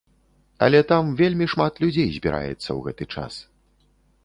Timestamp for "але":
0.67-0.79